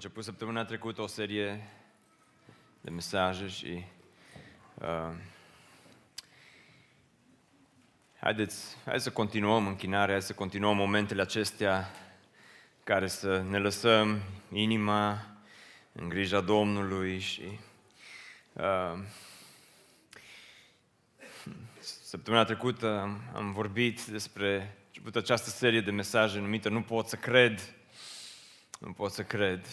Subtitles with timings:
[0.00, 1.68] început săptămâna trecută o serie
[2.80, 3.84] de mesaje și
[4.74, 5.14] uh,
[8.20, 11.90] haideți, hai să continuăm închinarea, hai să continuăm momentele acestea
[12.84, 14.20] care să ne lăsăm
[14.52, 15.26] inima
[15.92, 17.58] în grija Domnului și
[18.52, 18.98] uh,
[21.80, 27.16] săptămâna trecută am, am vorbit despre început această serie de mesaje numită Nu pot să
[27.16, 27.74] cred,
[28.78, 29.66] nu pot să cred.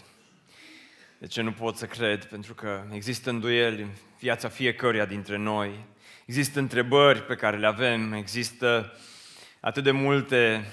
[1.20, 2.26] De ce nu pot să cred?
[2.26, 3.89] Pentru că există îndoieli în
[4.20, 5.85] viața fiecăruia dintre noi.
[6.26, 8.98] Există întrebări pe care le avem, există
[9.59, 10.66] atât de multe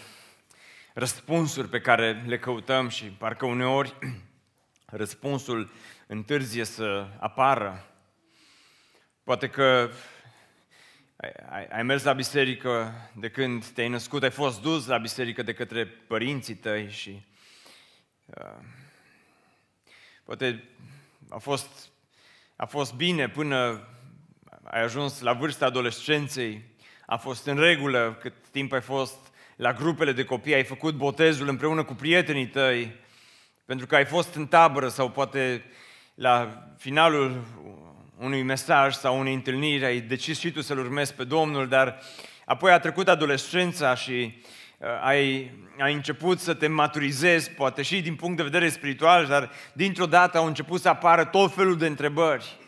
[0.94, 3.94] răspunsuri pe care le căutăm și parcă uneori
[4.86, 5.72] răspunsul
[6.06, 7.86] întârzie să apară.
[9.22, 9.90] Poate că
[11.48, 15.54] ai, ai mers la biserică de când te-ai născut, ai fost dus la biserică de
[15.54, 17.26] către părinții tăi și
[18.26, 18.82] uh,
[20.24, 20.64] poate
[21.28, 21.88] a fost,
[22.56, 23.88] a fost bine până
[24.62, 26.62] ai ajuns la vârsta adolescenței,
[27.06, 31.48] a fost în regulă cât timp ai fost la grupele de copii, ai făcut botezul
[31.48, 32.96] împreună cu prietenii tăi,
[33.64, 35.64] pentru că ai fost în tabără sau poate
[36.14, 37.44] la finalul
[38.18, 42.00] unui mesaj sau unei întâlniri, ai decis și tu să-L urmezi pe Domnul, dar
[42.44, 44.44] apoi a trecut adolescența și uh,
[45.02, 50.06] ai, ai început să te maturizezi, poate și din punct de vedere spiritual, dar dintr-o
[50.06, 52.58] dată au început să apară tot felul de întrebări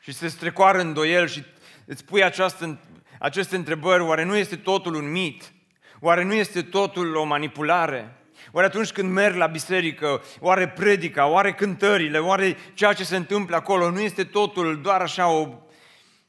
[0.00, 1.44] și se strecoară îndoiel și
[1.86, 2.78] îți pui această,
[3.18, 5.52] aceste întrebări, oare nu este totul un mit?
[6.00, 8.14] Oare nu este totul o manipulare?
[8.52, 13.56] Oare atunci când merg la biserică, oare predica, oare cântările, oare ceea ce se întâmplă
[13.56, 15.48] acolo, nu este totul doar așa o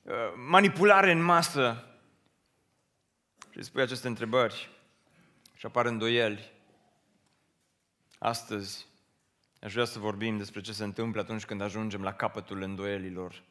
[0.02, 0.14] uh,
[0.50, 1.91] manipulare în masă?
[3.52, 4.70] Și spui aceste întrebări
[5.56, 6.52] și apar îndoieli.
[8.20, 8.88] Astăzi
[9.62, 13.44] aș vrea să vorbim despre ce se întâmplă atunci când ajungem la capătul îndoielilor.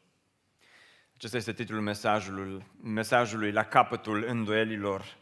[1.15, 5.17] Acesta este titlul mesajului, mesajului la capătul îndoielilor.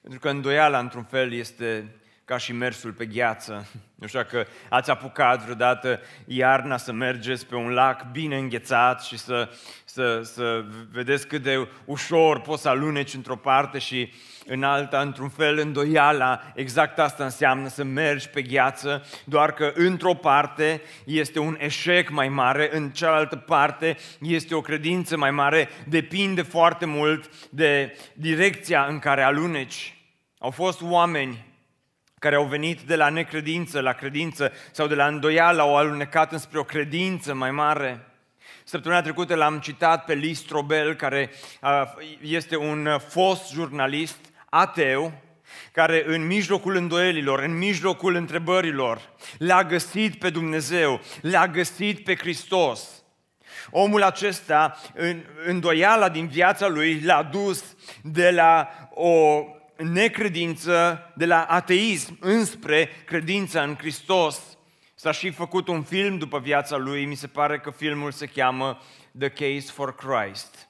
[0.00, 1.96] Pentru că îndoiala, într-un fel, este
[2.32, 3.66] ca și mersul pe gheață.
[3.94, 9.18] Nu știu dacă ați apucat vreodată iarna să mergeți pe un lac bine înghețat și
[9.18, 9.48] să,
[9.84, 14.12] să, să vedeți cât de ușor poți să aluneci într-o parte și
[14.46, 20.14] în alta, într-un fel, îndoiala, exact asta înseamnă să mergi pe gheață, doar că într-o
[20.14, 26.42] parte este un eșec mai mare, în cealaltă parte este o credință mai mare, depinde
[26.42, 29.96] foarte mult de direcția în care aluneci.
[30.38, 31.50] Au fost oameni
[32.22, 36.58] care au venit de la necredință la credință sau de la îndoială, au alunecat înspre
[36.58, 38.06] o credință mai mare.
[38.64, 41.30] Săptămâna trecută l-am citat pe Lee Strobel, care
[42.20, 44.18] este un fost jurnalist
[44.48, 45.12] ateu,
[45.72, 49.00] care în mijlocul îndoielilor, în mijlocul întrebărilor,
[49.38, 53.04] l-a găsit pe Dumnezeu, l-a găsit pe Hristos.
[53.70, 59.44] Omul acesta, în îndoiala din viața lui, l-a dus de la o
[59.82, 64.40] necredință, de la ateism înspre credința în Hristos.
[64.94, 68.80] S-a și făcut un film după viața lui, mi se pare că filmul se cheamă
[69.18, 70.68] The Case for Christ.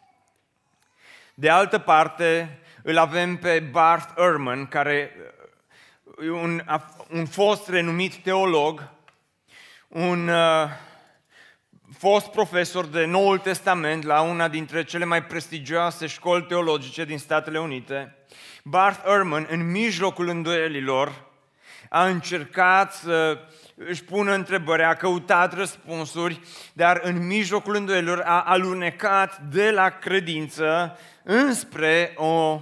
[1.35, 5.17] De altă parte, îl avem pe Barth Ehrman, care
[6.23, 6.63] e un,
[7.11, 8.91] un fost renumit teolog,
[9.89, 10.69] un uh,
[11.99, 17.61] fost profesor de Noul Testament la una dintre cele mai prestigioase școli teologice din Statele
[17.61, 18.17] Unite.
[18.65, 21.31] Barth Ehrman, în mijlocul îndoielilor,
[21.89, 23.39] a încercat să
[23.75, 26.41] își pună întrebări, a căutat răspunsuri,
[26.73, 32.61] dar în mijlocul îndoielilor a alunecat de la credință înspre o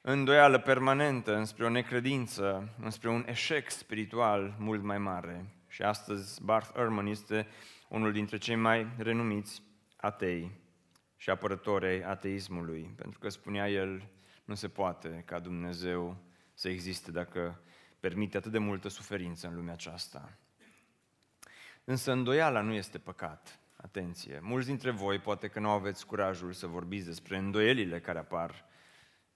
[0.00, 5.44] îndoială permanentă, înspre o necredință, înspre un eșec spiritual mult mai mare.
[5.68, 7.46] Și astăzi Barth Ehrman este
[7.88, 9.62] unul dintre cei mai renumiți
[9.96, 10.50] atei
[11.20, 14.08] și apărători ateismului, pentru că spunea el,
[14.44, 16.16] nu se poate ca Dumnezeu
[16.54, 17.60] să existe dacă
[18.00, 20.38] permite atât de multă suferință în lumea aceasta.
[21.84, 23.58] Însă îndoiala nu este păcat.
[23.76, 24.38] Atenție!
[24.42, 28.64] Mulți dintre voi poate că nu aveți curajul să vorbiți despre îndoielile care apar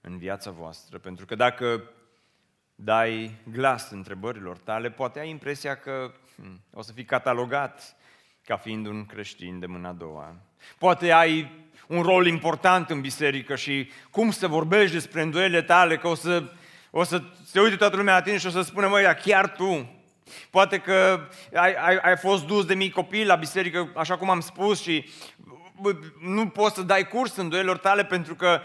[0.01, 1.89] în viața voastră, pentru că dacă
[2.75, 7.95] dai glas întrebărilor tale, poate ai impresia că hm, o să fii catalogat
[8.43, 10.35] ca fiind un creștin de mâna a doua.
[10.77, 16.07] Poate ai un rol important în biserică și cum să vorbești despre îndoielile tale, că
[16.07, 16.43] o să,
[16.91, 20.01] o să se uite toată lumea la tine și o să spună, măi, chiar tu.
[20.49, 24.39] Poate că ai, ai, ai fost dus de mic copil la biserică, așa cum am
[24.39, 25.09] spus, și
[26.21, 28.61] nu poți să dai curs îndoielor tale pentru că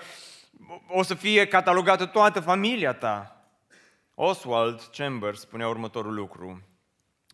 [0.88, 3.32] o să fie catalogată toată familia ta.
[4.14, 6.62] Oswald Chambers spunea următorul lucru.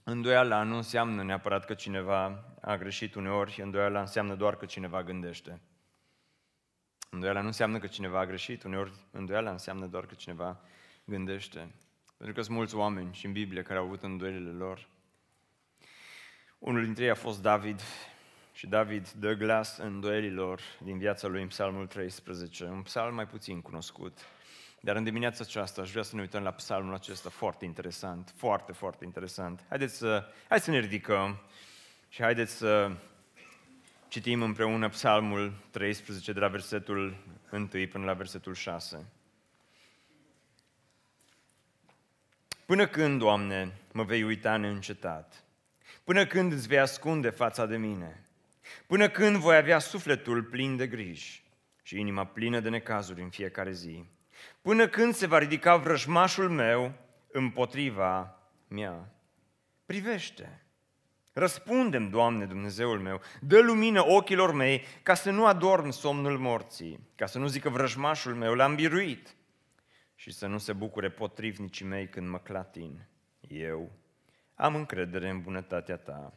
[0.05, 5.61] Îndoiala nu înseamnă neapărat că cineva a greșit uneori, îndoiala înseamnă doar că cineva gândește.
[7.15, 10.61] Îndoiala nu înseamnă că cineva a greșit, uneori îndoiala înseamnă doar că cineva
[11.05, 11.75] gândește.
[12.17, 14.89] Pentru că sunt mulți oameni și în Biblie care au avut îndoielile lor.
[16.59, 17.81] Unul dintre ei a fost David
[18.53, 23.61] și David dă glas îndoielilor din viața lui în Psalmul 13, un psalm mai puțin
[23.61, 24.19] cunoscut.
[24.81, 28.73] Dar în dimineața aceasta aș vrea să ne uităm la psalmul acesta foarte interesant, foarte,
[28.73, 29.65] foarte interesant.
[29.69, 31.41] Haideți să, hai să ne ridicăm
[32.09, 32.91] și haideți să
[34.15, 37.17] citim împreună psalmul 13 de la versetul
[37.53, 39.07] 1 până la versetul 6.
[42.67, 45.45] Până când, Doamne, mă vei uita neîncetat?
[46.05, 48.25] Până când îți vei ascunde fața de mine?
[48.87, 51.43] Până când voi avea sufletul plin de griji
[51.83, 54.05] și inima plină de necazuri în fiecare zi?
[54.63, 56.93] Până când se va ridica vrăjmașul meu
[57.33, 58.39] împotriva
[58.69, 59.15] mea?
[59.87, 60.64] Privește!
[61.37, 67.27] Răspundem, Doamne Dumnezeul meu, dă lumină ochilor mei ca să nu adorm somnul morții, ca
[67.27, 69.37] să nu zică vrăjmașul meu, l-am biruit
[70.15, 73.09] și să nu se bucure potrivnicii mei când mă clatin.
[73.41, 73.93] Eu
[74.55, 76.33] am încredere în bunătatea ta,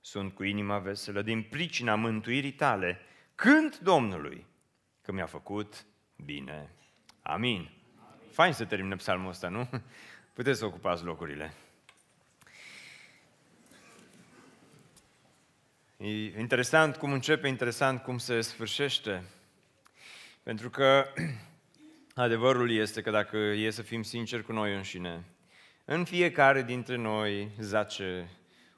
[0.00, 2.98] sunt cu inima veselă din pricina mântuirii tale,
[3.34, 4.46] cânt Domnului
[5.02, 5.86] că mi-a făcut
[6.24, 6.70] bine.
[7.22, 7.70] Amin.
[8.10, 8.30] Amin.
[8.30, 9.68] Fain să termină psalmul ăsta, nu?
[10.34, 11.52] Puteți să ocupați locurile.
[16.02, 19.24] E interesant cum începe, interesant cum se sfârșește.
[20.42, 21.06] Pentru că
[22.14, 25.24] adevărul este că dacă e să fim sinceri cu noi înșine,
[25.84, 28.28] în fiecare dintre noi zace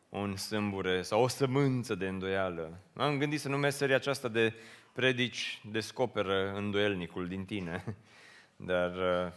[0.08, 2.80] un sâmbure sau o sămânță de îndoială.
[2.92, 4.54] M-am gândit să numesc seria aceasta de
[4.92, 7.84] predici descoperă îndoielnicul din tine.
[8.56, 8.90] Dar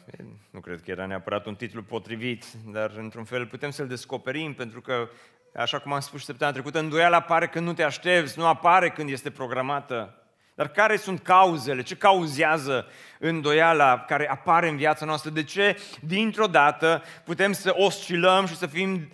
[0.06, 4.54] eh, nu cred că era neapărat un titlu potrivit, dar într-un fel putem să-l descoperim
[4.54, 5.10] pentru că,
[5.57, 8.90] așa cum am spus și săptămâna trecută, îndoiala apare când nu te aștepți, nu apare
[8.90, 10.19] când este programată.
[10.56, 11.81] Dar care sunt cauzele?
[11.81, 12.88] Ce cauzează
[13.19, 15.30] îndoiala care apare în viața noastră?
[15.30, 19.10] De ce, dintr-o dată, putem să oscilăm și să fim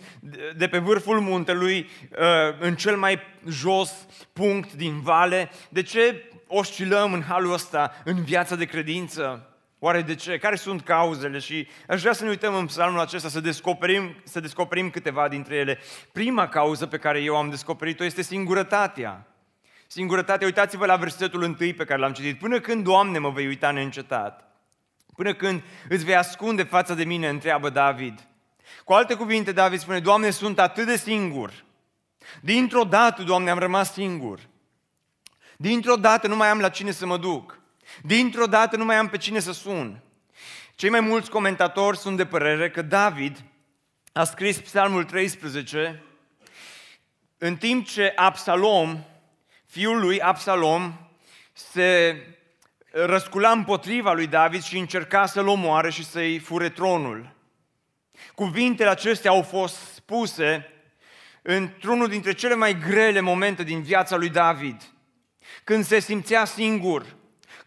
[0.56, 2.18] de pe vârful muntelui, uh,
[2.58, 3.92] în cel mai jos
[4.32, 5.50] punct din vale?
[5.68, 9.51] De ce oscilăm în halul ăsta în viața de credință?
[9.84, 10.38] Oare de ce?
[10.38, 11.38] Care sunt cauzele?
[11.38, 15.54] Și aș vrea să ne uităm în psalmul acesta să descoperim, să descoperim câteva dintre
[15.54, 15.78] ele.
[16.12, 19.26] Prima cauză pe care eu am descoperit-o este singurătatea.
[19.86, 22.38] Singurătatea, uitați-vă la versetul întâi pe care l-am citit.
[22.38, 24.52] Până când, Doamne, mă vei uita neîncetat?
[25.14, 28.28] Până când îți vei ascunde fața de mine, întreabă David.
[28.84, 31.64] Cu alte cuvinte, David spune, Doamne, sunt atât de singur.
[32.40, 34.40] Dintr-o dată, Doamne, am rămas singur.
[35.56, 37.61] Dintr-o dată nu mai am la cine să mă duc.
[38.02, 40.02] Dintr-o dată nu mai am pe cine să sun.
[40.74, 43.44] Cei mai mulți comentatori sunt de părere că David
[44.12, 46.02] a scris Psalmul 13
[47.38, 49.04] în timp ce Absalom
[49.72, 50.92] fiul lui Absalom
[51.52, 52.16] se
[52.90, 57.34] răscula împotriva lui David și încerca să-l omoare și să-i fure tronul.
[58.34, 60.72] Cuvintele acestea au fost spuse
[61.42, 64.82] într-unul dintre cele mai grele momente din viața lui David,
[65.64, 67.16] când se simțea singur,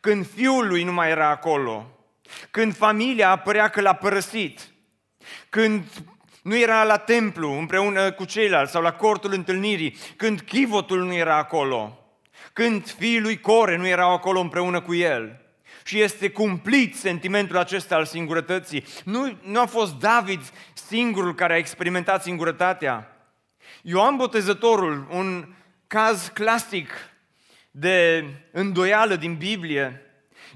[0.06, 1.92] când fiul lui nu mai era acolo,
[2.52, 4.60] când familia apărea că l-a părăsit,
[5.50, 5.84] când
[6.44, 11.38] nu era la templu împreună cu ceilalți sau la cortul întâlnirii, când chivotul nu era
[11.38, 12.00] acolo,
[12.54, 15.42] când fiii lui Core nu erau acolo împreună cu el.
[15.84, 18.86] Și este cumplit sentimentul acesta al singurătății.
[19.04, 20.42] Nu, nu a fost David
[20.74, 23.18] singurul care a experimentat singurătatea.
[23.82, 25.54] Ioan Botezătorul, un
[25.88, 26.90] caz clasic
[27.78, 30.02] de îndoială din Biblie,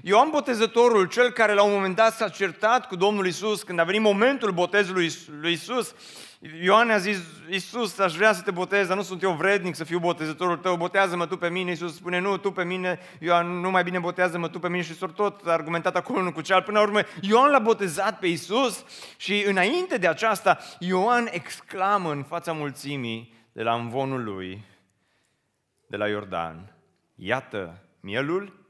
[0.02, 3.84] Ioan Botezătorul, cel care la un moment dat s-a certat cu Domnul Isus, când a
[3.84, 5.94] venit momentul botezului lui Isus,
[6.62, 7.18] Ioan a zis,
[7.50, 10.76] Isus, aș vrea să te botez, dar nu sunt eu vrednic să fiu botezătorul tău,
[10.76, 11.70] botează-mă tu pe mine.
[11.70, 14.94] Isus spune, nu, tu pe mine, Ioan, nu mai bine botează-mă tu pe mine și
[14.94, 16.70] s tot argumentat acolo unul cu cealaltă.
[16.70, 18.84] Până la urmă, Ioan l-a botezat pe Isus
[19.16, 24.64] și înainte de aceasta, Ioan exclamă în fața mulțimii de la învonul lui,
[25.86, 26.79] de la Iordan,
[27.22, 28.66] iată mielul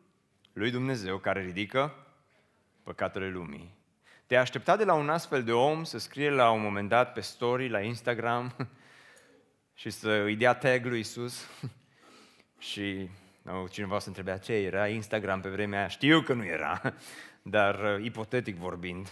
[0.53, 1.95] lui Dumnezeu care ridică
[2.83, 3.79] păcatele lumii.
[4.27, 7.21] Te aștepta de la un astfel de om să scrie la un moment dat pe
[7.21, 8.57] story, la Instagram
[9.81, 11.47] și să îi dea tag lui Isus
[12.71, 13.09] și
[13.43, 15.89] nu, cineva să întrebea ce era Instagram pe vremea aia.
[15.89, 16.81] Știu că nu era,
[17.43, 19.09] dar uh, ipotetic vorbind.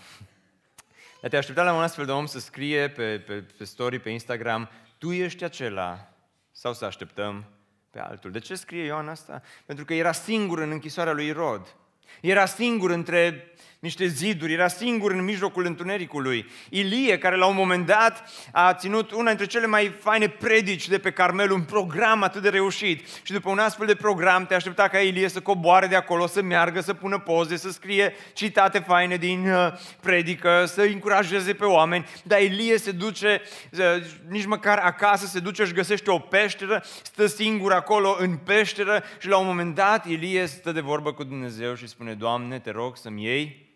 [1.21, 4.11] Dar te aștepta la un astfel de om să scrie pe, pe, pe story, pe
[4.11, 6.13] Instagram, tu ești acela,
[6.53, 7.58] sau să așteptăm
[7.91, 8.31] pe altul.
[8.31, 9.43] De ce scrie Ioan asta?
[9.67, 11.77] Pentru că era singur în închisoarea lui Rod.
[12.21, 16.51] Era singur între niște ziduri, era singur în mijlocul întunericului.
[16.69, 20.99] Ilie, care la un moment dat a ținut una dintre cele mai faine predici de
[20.99, 23.07] pe Carmel, un program atât de reușit.
[23.23, 26.43] Și după un astfel de program te aștepta ca Ilie să coboare de acolo, să
[26.43, 32.07] meargă, să pună poze, să scrie citate faine din uh, predică, să încurajeze pe oameni.
[32.23, 33.43] Dar Ilie se duce,
[33.73, 33.81] uh,
[34.29, 39.29] nici măcar acasă, se duce și găsește o peșteră, stă singur acolo în peșteră și
[39.29, 42.97] la un moment dat Ilie stă de vorbă cu Dumnezeu și spune, Doamne, te rog
[42.97, 43.68] să-mi iei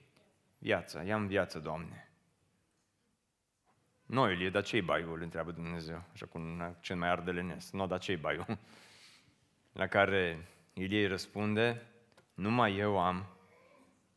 [0.63, 2.11] viața, ia-mi viață, Doamne.
[4.07, 5.13] Noi, Ilie, dar ce-i baiul?
[5.13, 7.73] Îl întreabă Dumnezeu, așa cu un accent mai ardelenesc.
[7.73, 8.47] Nu, dar ce-i baiul?
[9.81, 11.87] La care Ilie răspunde,
[12.35, 13.27] numai eu am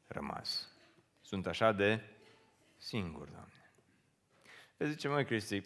[0.07, 0.69] rămas.
[1.21, 2.01] Sunt așa de
[2.77, 3.71] singur, Doamne.
[4.77, 5.63] Vezi, zice, măi, Cristi,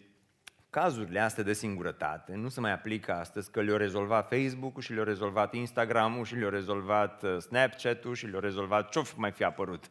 [0.70, 5.04] cazurile astea de singurătate nu se mai aplică astăzi că le-au rezolvat Facebook-ul și le-au
[5.04, 9.90] rezolvat Instagram-ul și le-au rezolvat uh, Snapchat-ul și le-au rezolvat ce mai fi apărut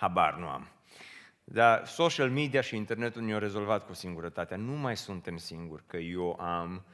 [0.00, 0.68] habar nu am.
[1.44, 4.56] Dar social media și internetul ne-au rezolvat cu singurătatea.
[4.56, 6.84] Nu mai suntem singuri, că eu am,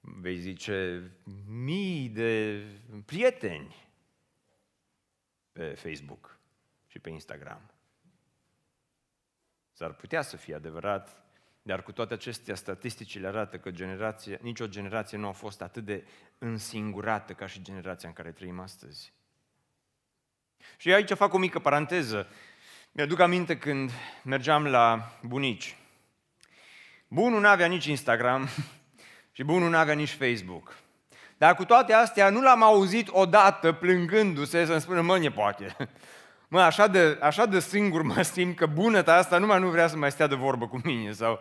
[0.00, 1.02] vei zice,
[1.46, 2.62] mii de
[3.04, 3.88] prieteni
[5.52, 6.38] pe Facebook
[6.86, 7.70] și pe Instagram.
[9.72, 11.22] S-ar putea să fie adevărat,
[11.62, 16.06] dar cu toate acestea, statisticile arată că generație, nicio generație nu a fost atât de
[16.38, 19.12] însingurată ca și generația în care trăim astăzi.
[20.76, 22.26] Și aici fac o mică paranteză.
[22.92, 23.90] Mi-aduc aminte când
[24.22, 25.76] mergeam la bunici.
[27.08, 28.48] Bunul nu avea nici Instagram
[29.36, 30.76] și bunul nu avea nici Facebook.
[31.38, 35.76] Dar cu toate astea nu l-am auzit odată plângându-se să-mi spună, mă, poate.
[36.50, 39.96] Mă, așa de, așa de singur mă simt că bunăta asta numai nu vrea să
[39.96, 41.12] mai stea de vorbă cu mine.
[41.12, 41.40] Sau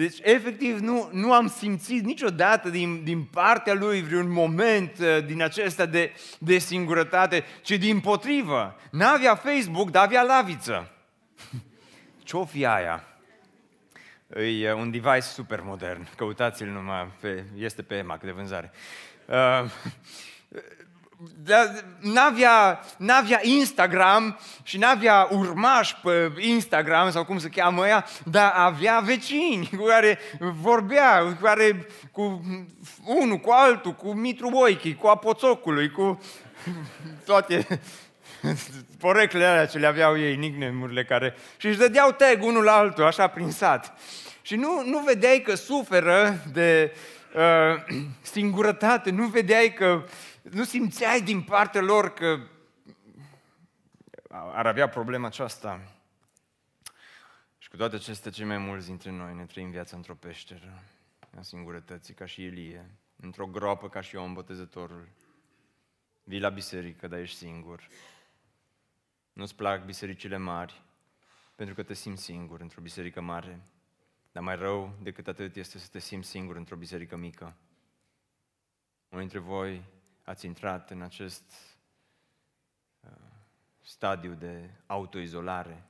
[0.00, 5.42] deci, efectiv, nu, nu am simțit niciodată din, din partea lui vreun moment uh, din
[5.42, 8.76] acesta de, de singurătate, ci din potrivă.
[8.90, 10.90] N-avea Facebook, dar avea laviță.
[12.24, 13.04] Ce-o fi aia?
[14.36, 16.06] E uh, un device super modern.
[16.16, 18.72] Căutați-l numai, pe, este pe EMAC de vânzare.
[19.26, 19.70] Uh,
[22.00, 28.98] n-avea, n-avea Instagram și n-avea urmaș pe Instagram sau cum se cheamă ea, dar avea
[28.98, 32.44] vecini cu care vorbea, cu care cu
[33.04, 36.20] unul, cu altul, cu Mitru Boichi, cu Apoțocului, cu
[37.24, 37.66] toate
[38.98, 41.34] poreclele alea ce le aveau ei, nickname care...
[41.56, 43.94] Și își dădeau tag unul la altul, așa prin sat.
[44.42, 46.92] Și nu, nu vedeai că suferă de
[47.34, 47.96] uh,
[48.32, 50.10] singurătate, nu vedeai că uh,
[50.50, 52.40] nu simțeai din partea lor că
[54.30, 56.00] ar avea problema aceasta.
[57.58, 60.82] Și cu toate acestea, cei mai mulți dintre noi ne trăim viața într-o peșteră,
[61.38, 65.08] a singurătății, ca și Elie, într-o groapă ca și om botezătorul.
[66.24, 67.88] Vii la biserică, dar ești singur.
[69.32, 70.82] Nu-ți plac bisericile mari,
[71.54, 73.60] pentru că te simți singur într-o biserică mare.
[74.32, 77.56] Dar mai rău decât atât este să te simți singur într-o biserică mică.
[79.08, 79.84] Unul dintre voi
[80.30, 81.52] ați intrat în acest
[83.00, 83.10] uh,
[83.80, 85.84] stadiu de autoizolare,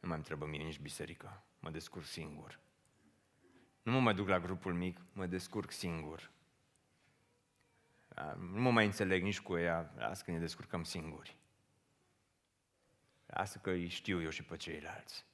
[0.00, 2.58] nu mai îmi trebuie mie nici biserică, mă descurc singur.
[3.82, 6.30] Nu mă mai duc la grupul mic, mă descurc singur.
[8.36, 11.36] Nu mă mai înțeleg nici cu ea, las că ne descurcăm singuri.
[13.26, 15.24] Asta că îi știu eu și pe ceilalți.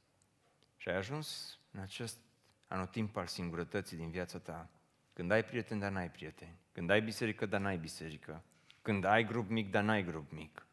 [0.76, 2.18] Și ai ajuns în acest
[2.66, 4.68] anotimp al singurătății din viața ta,
[5.12, 6.58] când ai prieteni, dar n-ai prieteni.
[6.72, 8.42] Când ai biserică, dar n-ai biserică.
[8.82, 10.66] Când ai grup mic, dar n-ai grup mic.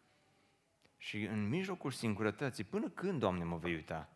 [0.97, 4.09] Și în mijlocul singurătății, până când, Doamne, mă vei uita?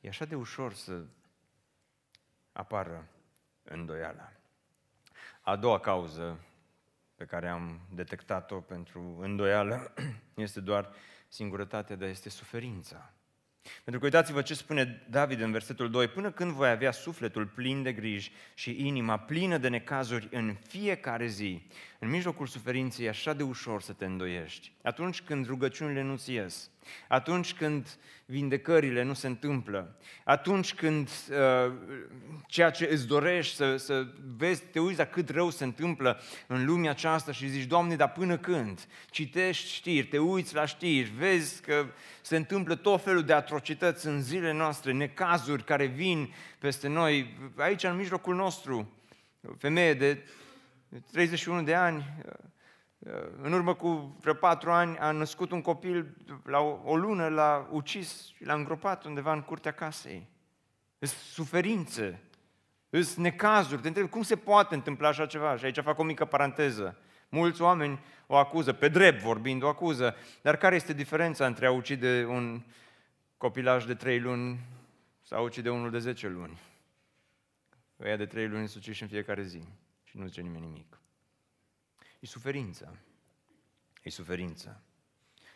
[0.00, 1.04] E așa de ușor să
[2.52, 3.08] apară
[3.62, 4.32] îndoiala.
[5.40, 6.44] A doua cauză
[7.14, 9.94] pe care am detectat-o pentru îndoială
[10.34, 10.94] este doar
[11.28, 13.12] singurătatea, dar este suferința.
[13.62, 17.82] Pentru că uitați-vă ce spune David în versetul 2, până când voi avea sufletul plin
[17.82, 21.62] de griji și inima plină de necazuri în fiecare zi,
[21.98, 24.72] în mijlocul suferinței e așa de ușor să te îndoiești.
[24.82, 26.70] Atunci când rugăciunile nu-ți ies,
[27.08, 31.72] atunci când vindecările nu se întâmplă, atunci când uh,
[32.46, 36.64] ceea ce îți dorești să, să vezi, te uiți la cât rău se întâmplă în
[36.64, 38.86] lumea aceasta și zici, Doamne, dar până când?
[39.10, 41.86] Citești știri, te uiți la știri, vezi că
[42.20, 47.84] se întâmplă tot felul de atrocități în zilele noastre, necazuri care vin peste noi, aici
[47.84, 48.92] în mijlocul nostru,
[49.58, 50.18] femeie de
[51.12, 52.04] 31 de ani,
[53.42, 57.68] în urmă cu vreo patru ani, a născut un copil, la o, o lună l-a
[57.70, 60.28] ucis și l-a îngropat undeva în curtea casei.
[60.98, 62.22] Sunt suferințe,
[62.90, 63.80] sunt necazuri.
[63.80, 65.56] Te întreb, cum se poate întâmpla așa ceva?
[65.56, 66.98] Și aici fac o mică paranteză.
[67.28, 71.72] Mulți oameni o acuză, pe drept vorbind o acuză, dar care este diferența între a
[71.72, 72.62] ucide un
[73.36, 74.60] copilaj de trei luni
[75.22, 76.60] sau a ucide unul de 10 luni?
[78.00, 79.62] Ăia de trei luni sunt în fiecare zi
[80.04, 81.01] și nu zice nimeni nimic.
[82.22, 82.98] E suferință.
[84.02, 84.82] E suferință.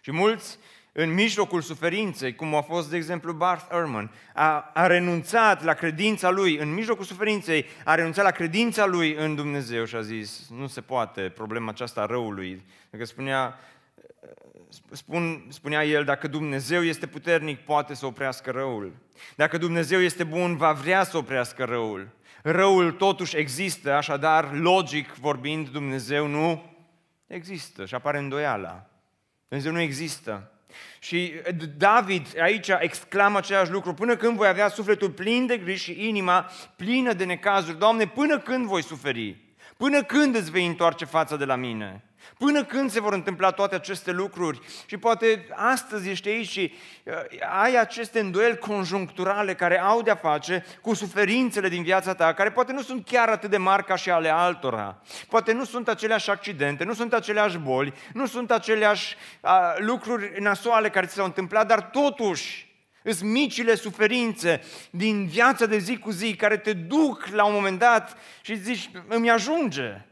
[0.00, 0.58] Și mulți,
[0.92, 6.30] în mijlocul suferinței, cum a fost, de exemplu, Barth Ehrman, a, a renunțat la credința
[6.30, 10.66] lui, în mijlocul suferinței, a renunțat la credința lui în Dumnezeu și a zis, nu
[10.66, 12.66] se poate, problema aceasta a răului.
[12.90, 13.58] Dacă spunea,
[14.90, 18.92] spun, spunea el, dacă Dumnezeu este puternic, poate să oprească răul.
[19.37, 22.08] Dacă Dumnezeu este bun, va vrea să oprească răul.
[22.48, 26.62] Răul totuși există, așadar, logic vorbind, Dumnezeu nu
[27.26, 28.86] există și apare îndoiala.
[29.48, 30.50] Dumnezeu nu există.
[30.98, 31.32] Și
[31.76, 36.50] David aici exclamă același lucru, până când voi avea sufletul plin de griji și inima
[36.76, 39.36] plină de necazuri, Doamne, până când voi suferi?
[39.76, 42.04] Până când îți vei întoarce fața de la mine?
[42.38, 44.61] Până când se vor întâmpla toate aceste lucruri?
[44.87, 46.73] Și poate astăzi ești aici și
[47.04, 47.12] uh,
[47.61, 52.73] ai aceste îndoieli conjuncturale care au de-a face cu suferințele din viața ta, care poate
[52.73, 55.02] nu sunt chiar atât de mari ca și ale altora.
[55.28, 60.90] Poate nu sunt aceleași accidente, nu sunt aceleași boli, nu sunt aceleași uh, lucruri nasoale
[60.90, 62.66] care ți s-au întâmplat, dar totuși
[63.09, 67.78] Îs micile suferințe din viața de zi cu zi care te duc la un moment
[67.78, 70.04] dat și zici, îmi ajunge.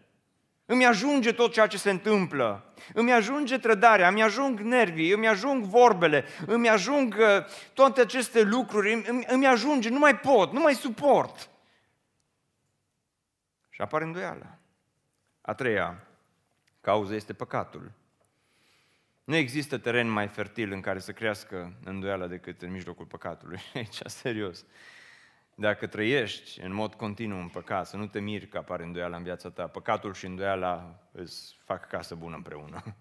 [0.66, 2.74] Îmi ajunge tot ceea ce se întâmplă.
[2.94, 8.92] Îmi ajunge trădarea, îmi ajung nervii, îmi ajung vorbele, îmi ajung uh, toate aceste lucruri,
[8.92, 11.50] îmi, îmi ajunge, nu mai pot, nu mai suport.
[13.70, 14.58] Și apare îndoială.
[15.40, 16.06] A treia
[16.80, 17.92] cauză este păcatul.
[19.24, 23.60] Nu există teren mai fertil în care să crească îndoiala decât în mijlocul păcatului.
[23.74, 24.64] Aici, serios.
[25.54, 29.22] Dacă trăiești în mod continuu în păcat, să nu te miri că apare îndoiala în
[29.22, 29.66] viața ta.
[29.66, 32.82] Păcatul și îndoiala îți fac casă bună împreună.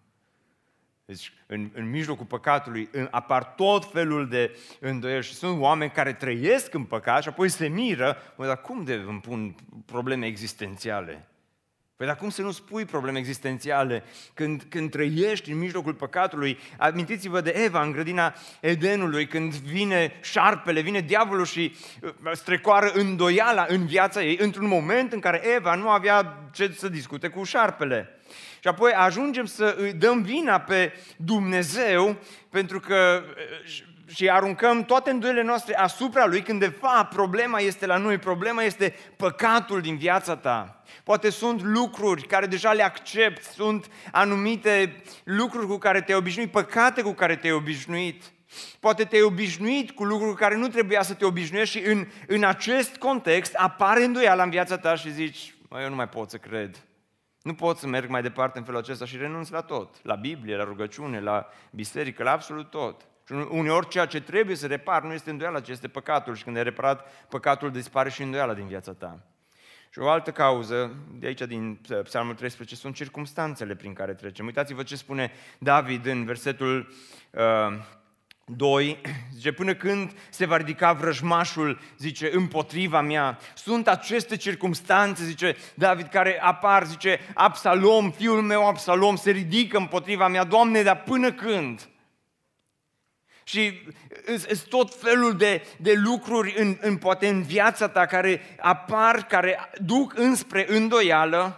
[1.05, 6.13] Deci, în, în mijlocul păcatului în, apar tot felul de îndoieli și sunt oameni care
[6.13, 11.27] trăiesc în păcat și apoi se miră, mă, dar cum de îmi pun probleme existențiale?
[12.03, 16.59] Păi dar cum să nu spui probleme existențiale când, când trăiești în mijlocul păcatului?
[16.77, 23.65] Amintiți-vă de Eva în grădina Edenului, când vine șarpele, vine diavolul și uh, strecoară îndoiala
[23.67, 28.19] în viața ei, într-un moment în care Eva nu avea ce să discute cu șarpele.
[28.59, 32.17] Și apoi ajungem să îi dăm vina pe Dumnezeu
[32.49, 37.85] pentru că uh, și aruncăm toate îndoielile noastre asupra lui, când de fapt problema este
[37.85, 40.83] la noi, problema este păcatul din viața ta.
[41.03, 47.01] Poate sunt lucruri care deja le accept, sunt anumite lucruri cu care te-ai obișnuit, păcate
[47.01, 48.23] cu care te-ai obișnuit.
[48.79, 52.43] Poate te-ai obișnuit cu lucruri cu care nu trebuia să te obișnuiești și în, în
[52.43, 56.37] acest context apare îndoiala în viața ta și zici, mă, eu nu mai pot să
[56.37, 56.85] cred.
[57.41, 59.95] Nu pot să merg mai departe în felul acesta și renunț la tot.
[60.03, 63.07] La Biblie, la rugăciune, la biserică, la absolut tot.
[63.25, 66.35] Și uneori ceea ce trebuie să repar nu este îndoiala, ci este păcatul.
[66.35, 69.19] Și când ai reparat, păcatul dispare și îndoiala din viața ta.
[69.89, 74.45] Și o altă cauză, de aici din Psalmul 13, sunt circumstanțele prin care trecem.
[74.45, 76.93] Uitați-vă ce spune David în versetul
[77.31, 77.41] uh,
[78.45, 79.01] 2,
[79.33, 83.37] zice, până când se va ridica vrăjmașul, zice, împotriva mea.
[83.55, 90.27] Sunt aceste circumstanțe, zice David, care apar, zice, Absalom, fiul meu Absalom, se ridică împotriva
[90.27, 90.43] mea.
[90.43, 91.87] Doamne, dar până când?
[93.43, 93.81] Și
[94.37, 99.69] sunt tot felul de, de lucruri în, în, poate în viața ta care apar, care
[99.81, 101.57] duc înspre îndoială,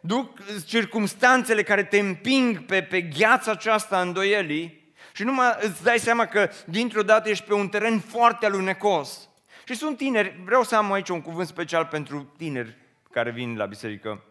[0.00, 6.26] duc circumstanțele care te împing pe, pe gheața aceasta îndoielii și numai îți dai seama
[6.26, 9.28] că dintr-o dată ești pe un teren foarte alunecos.
[9.64, 12.76] Și sunt tineri, vreau să am aici un cuvânt special pentru tineri
[13.10, 14.24] care vin la biserică.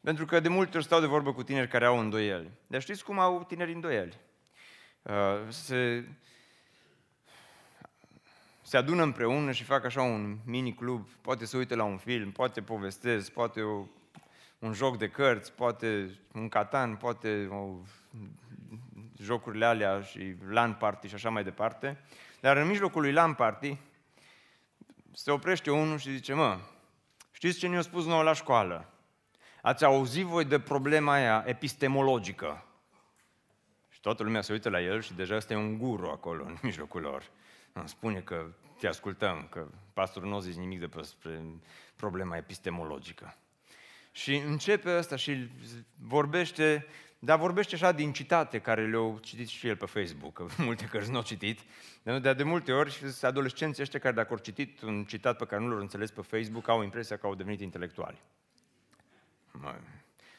[0.00, 2.50] Pentru că de multe ori stau de vorbă cu tineri care au îndoieli.
[2.66, 4.16] Dar știți cum au tineri îndoieli?
[5.04, 6.04] Uh, se,
[8.62, 12.62] se adună împreună și fac așa un mini-club, poate să uite la un film, poate
[12.62, 13.86] povestesc, poate o,
[14.58, 17.76] un joc de cărți, poate un catan, poate o,
[19.18, 22.00] jocurile alea și LAN party și așa mai departe.
[22.40, 23.76] Dar în mijlocul lui LAN party
[25.12, 26.58] se oprește unul și zice, mă,
[27.32, 28.88] știți ce ne-a spus nouă la școală?
[29.62, 32.64] Ați auzit voi de problema aia epistemologică?
[34.04, 37.30] Toată lumea se uită la el și deja este un guru acolo, în mijlocul lor.
[37.84, 38.46] Spune că
[38.78, 41.42] te ascultăm, că pastorul nu a zis nimic despre
[41.96, 43.36] problema epistemologică.
[44.12, 45.48] Și începe ăsta și
[45.98, 46.86] vorbește,
[47.18, 51.10] dar vorbește așa din citate care le-au citit și el pe Facebook, că multe cărți
[51.10, 51.60] nu au citit,
[52.02, 55.62] dar de multe ori sunt adolescenții ăștia care dacă au citit un citat pe care
[55.62, 58.22] nu l-au înțeles pe Facebook, au impresia că au devenit intelectuali.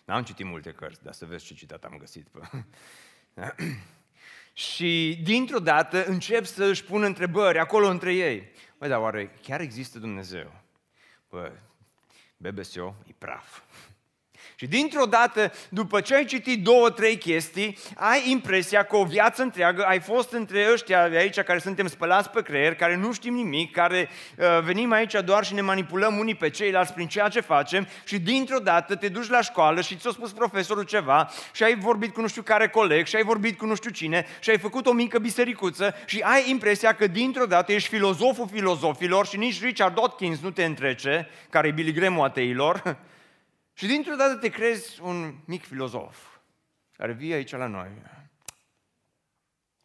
[0.04, 2.28] N-am citit multe cărți, dar să vezi ce citat am găsit.
[4.54, 8.52] și dintr-o dată încep să își pună întrebări acolo între ei.
[8.78, 10.62] Băi, dar oare chiar există Dumnezeu?
[11.30, 11.52] Bă,
[12.38, 13.62] bebesio e praf.
[14.56, 19.42] Și dintr-o dată, după ce ai citit două, trei chestii, ai impresia că o viață
[19.42, 23.34] întreagă ai fost între ăștia de aici care suntem spălați pe creier, care nu știm
[23.34, 27.40] nimic, care uh, venim aici doar și ne manipulăm unii pe ceilalți prin ceea ce
[27.40, 31.76] facem și dintr-o dată te duci la școală și ți-a spus profesorul ceva și ai
[31.76, 34.58] vorbit cu nu știu care coleg și ai vorbit cu nu știu cine și ai
[34.58, 39.62] făcut o mică bisericuță și ai impresia că dintr-o dată ești filozoful filozofilor și nici
[39.62, 42.82] Richard Dawkins nu te întrece, care e Billy Graham ateilor,
[43.78, 46.38] Și dintr-o dată te crezi un mic filozof
[46.92, 48.02] care vii aici la noi.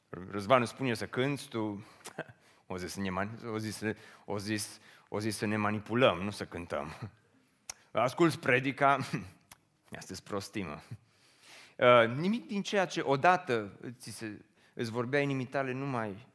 [0.08, 1.86] Răzvan îți spune să cânți, tu
[2.66, 3.82] o zis, să ne, o zis,
[4.24, 7.10] o zis, o zis să ne manipulăm, nu să cântăm.
[7.90, 8.98] Asculți predica,
[9.98, 10.82] asta prostimă.
[11.76, 16.26] Uh, nimic din ceea ce odată ți se, îți vorbea inimii tale nu mai,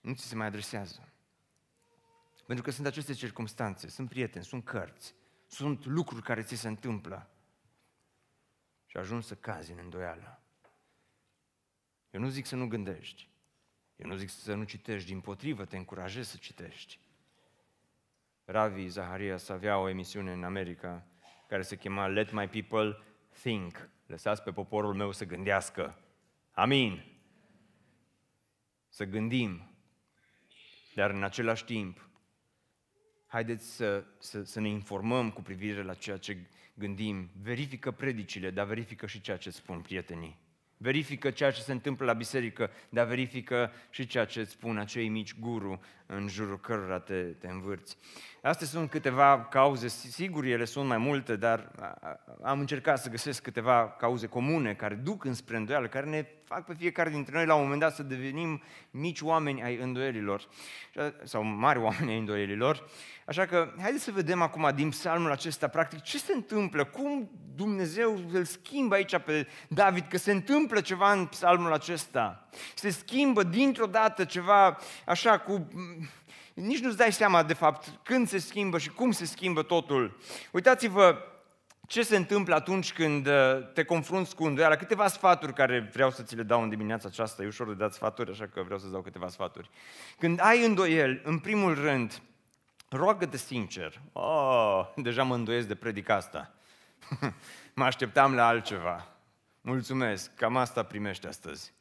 [0.00, 1.08] nu ți se mai adresează.
[2.48, 5.14] Pentru că sunt aceste circunstanțe, sunt prieteni, sunt cărți,
[5.46, 7.30] sunt lucruri care ți se întâmplă
[8.86, 10.42] și ajungi să cazi în îndoială.
[12.10, 13.28] Eu nu zic să nu gândești.
[13.96, 17.00] Eu nu zic să nu citești, din potrivă te încurajez să citești.
[18.44, 21.06] Ravi Zaharias avea o emisiune în America
[21.48, 23.02] care se chema Let My People
[23.40, 23.90] Think.
[24.06, 25.98] Lăsați pe poporul meu să gândească.
[26.52, 27.20] Amin.
[28.88, 29.70] Să gândim.
[30.94, 32.07] Dar în același timp
[33.28, 36.36] haideți să, să, să ne informăm cu privire la ceea ce
[36.74, 37.30] gândim.
[37.42, 40.38] Verifică predicile, dar verifică și ceea ce spun prietenii.
[40.76, 45.08] Verifică ceea ce se întâmplă la biserică, dar verifică și ceea ce îți spun acei
[45.08, 47.96] mici guru în jurul cărora te, te învârți.
[48.42, 51.70] Astea sunt câteva cauze, sigur ele sunt mai multe, dar
[52.42, 56.74] am încercat să găsesc câteva cauze comune care duc înspre îndoială, care ne fac pe
[56.74, 60.48] fiecare dintre noi la un moment dat să devenim mici oameni ai îndoielilor,
[61.24, 62.88] sau mari oameni ai îndoielilor.
[63.26, 68.20] Așa că haideți să vedem acum din psalmul acesta, practic, ce se întâmplă, cum Dumnezeu
[68.32, 72.48] îl schimbă aici pe David, că se întâmplă ceva în psalmul acesta.
[72.74, 75.68] Se schimbă dintr-o dată ceva așa cu
[76.60, 80.18] nici nu-ți dai seama de fapt când se schimbă și cum se schimbă totul.
[80.52, 81.18] Uitați-vă
[81.86, 84.76] ce se întâmplă atunci când uh, te confrunți cu îndoială.
[84.76, 87.42] Câteva sfaturi care vreau să ți le dau în dimineața aceasta.
[87.42, 89.70] E ușor de dat sfaturi, așa că vreau să-ți dau câteva sfaturi.
[90.18, 92.22] Când ai îndoiel, în primul rând,
[92.88, 94.00] roagă-te sincer.
[94.12, 96.54] Oh, deja mă îndoiesc de predica asta.
[97.74, 99.08] mă așteptam la altceva.
[99.60, 101.72] Mulțumesc, cam asta primește astăzi.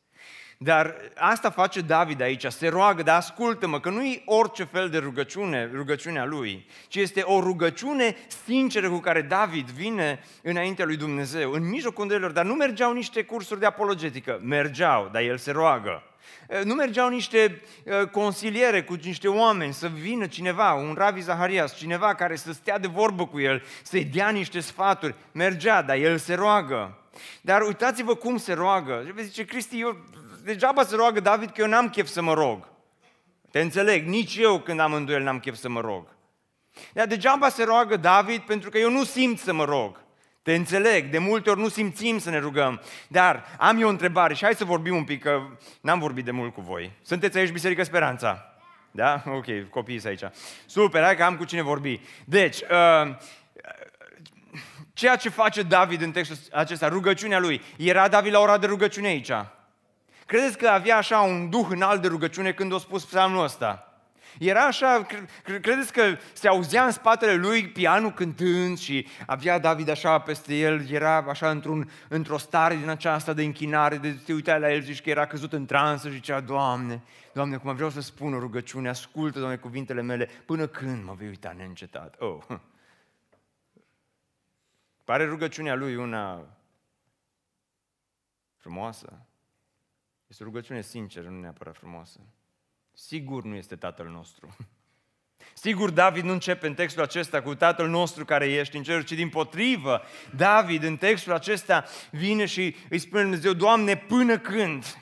[0.59, 4.97] Dar asta face David aici, se roagă, dar ascultă-mă, că nu e orice fel de
[4.97, 8.15] rugăciune, rugăciunea lui, ci este o rugăciune
[8.45, 13.23] sinceră cu care David vine înaintea lui Dumnezeu, în mijlocul îndoielor, dar nu mergeau niște
[13.23, 16.03] cursuri de apologetică, mergeau, dar el se roagă.
[16.63, 17.61] Nu mergeau niște
[18.11, 22.87] consiliere cu niște oameni, să vină cineva, un Ravi Zaharias, cineva care să stea de
[22.87, 25.15] vorbă cu el, să-i dea niște sfaturi.
[25.31, 26.97] Mergea, dar el se roagă.
[27.41, 29.03] Dar uitați-vă cum se roagă.
[29.05, 29.97] Și zice, Cristi, eu
[30.47, 32.67] degeaba se roagă David că eu n-am chef să mă rog.
[33.51, 36.07] Te înțeleg, nici eu când am îndoiel n-am chef să mă rog.
[36.93, 40.05] Dar degeaba se roagă David pentru că eu nu simt să mă rog.
[40.41, 42.81] Te înțeleg, de multe ori nu simțim să ne rugăm.
[43.07, 45.41] Dar am eu o întrebare și hai să vorbim un pic, că
[45.81, 46.91] n-am vorbit de mult cu voi.
[47.01, 48.45] Sunteți aici Biserică Speranța?
[48.91, 49.23] Da?
[49.25, 50.33] Ok, copiii sunt aici.
[50.65, 51.99] Super, hai că am cu cine vorbi.
[52.25, 53.15] Deci, uh,
[54.93, 59.07] ceea ce face David în textul acesta, rugăciunea lui, era David la ora de rugăciune
[59.07, 59.31] aici?
[60.27, 63.87] Credeți că avea așa un duh înalt de rugăciune când a spus psalmul ăsta?
[64.39, 65.05] Era așa,
[65.43, 66.01] credeți că
[66.33, 71.49] se auzea în spatele lui pianul cântând și avea David așa peste el, era așa
[71.49, 75.27] într-un, într-o stare din aceasta de închinare, de te uitai la el, zici că era
[75.27, 79.57] căzut în transă și zicea, Doamne, Doamne, cum vreau să spun o rugăciune, ascultă, Doamne,
[79.57, 82.15] cuvintele mele, până când mă vei uita neîncetat?
[82.19, 82.37] Oh.
[85.03, 86.45] Pare rugăciunea lui una
[88.57, 89.26] frumoasă?
[90.27, 92.19] Este o rugăciune sinceră, nu neapărat frumoasă.
[92.93, 94.55] Sigur nu este Tatăl nostru.
[95.53, 99.11] Sigur, David nu începe în textul acesta cu Tatăl nostru care ești în cer, ci
[99.11, 100.01] din potrivă,
[100.35, 104.97] David în textul acesta vine și îi spune Dumnezeu, Doamne, până când?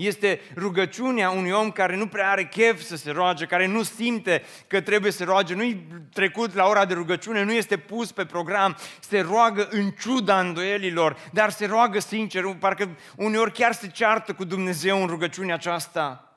[0.00, 4.42] Este rugăciunea unui om care nu prea are chef să se roage, care nu simte
[4.66, 8.76] că trebuie să roage, nu-i trecut la ora de rugăciune, nu este pus pe program,
[9.00, 14.44] se roagă în ciuda îndoielilor, dar se roagă sincer, parcă uneori chiar se ceartă cu
[14.44, 16.29] Dumnezeu în rugăciunea aceasta.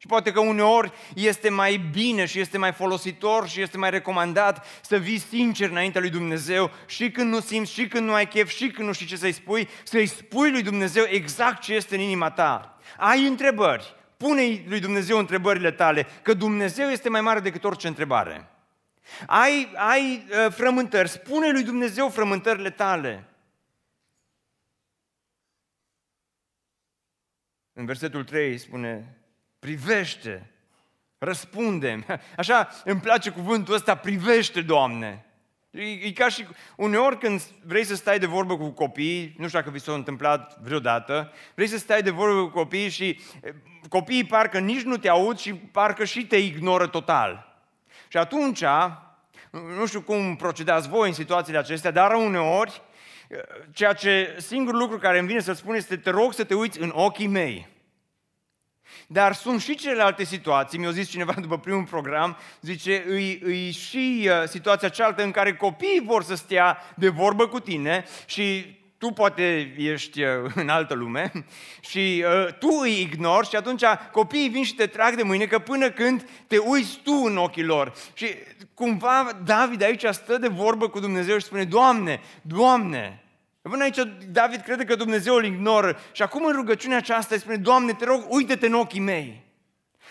[0.00, 4.66] Și poate că uneori este mai bine și este mai folositor și este mai recomandat
[4.82, 8.48] să vii sincer înaintea lui Dumnezeu și când nu simți, și când nu ai chef,
[8.48, 12.00] și când nu știi ce să-i spui, să-i spui lui Dumnezeu exact ce este în
[12.00, 12.78] inima ta.
[12.96, 18.48] Ai întrebări, pune lui Dumnezeu întrebările tale, că Dumnezeu este mai mare decât orice întrebare.
[19.26, 23.24] Ai, ai uh, frământări, spune lui Dumnezeu frământările tale.
[27.72, 29.17] În versetul 3 spune,
[29.58, 30.50] privește,
[31.18, 32.04] răspunde
[32.36, 35.22] Așa îmi place cuvântul ăsta, privește, Doamne.
[35.70, 39.58] E, e ca și uneori când vrei să stai de vorbă cu copiii, nu știu
[39.58, 43.20] dacă vi s-a întâmplat vreodată, vrei să stai de vorbă cu copiii și
[43.88, 47.56] copiii parcă nici nu te aud și parcă și te ignoră total.
[48.08, 48.64] Și atunci,
[49.50, 52.82] nu știu cum procedați voi în situațiile acestea, dar uneori,
[53.72, 56.80] ceea ce singurul lucru care îmi vine să spun este te rog să te uiți
[56.80, 57.68] în ochii mei.
[59.06, 64.28] Dar sunt și celelalte situații, mi-a zis cineva după primul program, zice, îi, îi și
[64.28, 69.10] uh, situația cealaltă în care copiii vor să stea de vorbă cu tine și tu
[69.10, 71.32] poate ești uh, în altă lume
[71.90, 75.58] și uh, tu îi ignori și atunci copiii vin și te trag de mâine că
[75.58, 77.92] până când te uiți tu în ochii lor.
[78.14, 78.26] Și
[78.74, 83.22] cumva David aici stă de vorbă cu Dumnezeu și spune, Doamne, Doamne,
[83.62, 87.56] Până aici David crede că Dumnezeu îl ignoră și acum în rugăciunea aceasta îi spune,
[87.56, 89.46] Doamne, te rog, uite-te în ochii mei.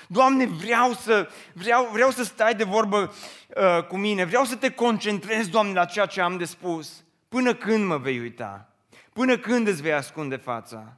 [0.07, 3.13] Doamne, vreau să, vreau, vreau să stai de vorbă
[3.55, 7.03] uh, cu mine, vreau să te concentrezi, Doamne, la ceea ce am de spus.
[7.27, 8.75] Până când mă vei uita?
[9.13, 10.97] Până când îți vei ascunde fața?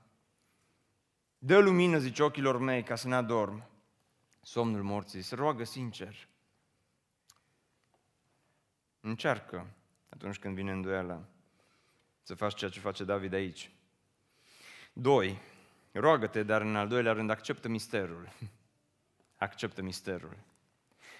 [1.38, 3.64] Dă lumină, zice, ochilor mei, ca să ne adorm.
[4.42, 6.28] Somnul morții, se roagă sincer.
[9.02, 9.68] Încearcă
[10.10, 11.24] atunci când vine îndoiala
[12.30, 13.70] să faci ceea ce face David aici.
[14.94, 15.42] Doi,
[15.92, 18.30] roagă-te, dar în al doilea rând acceptă misterul.
[19.38, 20.38] Acceptă misterul.